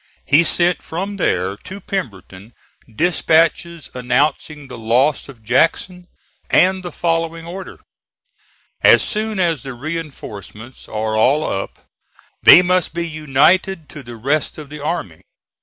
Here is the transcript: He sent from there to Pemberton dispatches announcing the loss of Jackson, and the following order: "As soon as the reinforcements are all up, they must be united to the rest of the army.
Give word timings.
He 0.25 0.41
sent 0.43 0.81
from 0.81 1.17
there 1.17 1.55
to 1.57 1.79
Pemberton 1.79 2.53
dispatches 2.91 3.91
announcing 3.93 4.67
the 4.67 4.75
loss 4.79 5.29
of 5.29 5.43
Jackson, 5.43 6.07
and 6.49 6.81
the 6.81 6.91
following 6.91 7.45
order: 7.45 7.79
"As 8.81 9.03
soon 9.03 9.39
as 9.39 9.61
the 9.61 9.75
reinforcements 9.75 10.87
are 10.87 11.15
all 11.15 11.43
up, 11.43 11.87
they 12.41 12.63
must 12.63 12.95
be 12.95 13.07
united 13.07 13.87
to 13.89 14.01
the 14.01 14.15
rest 14.15 14.57
of 14.57 14.71
the 14.71 14.83
army. 14.83 15.21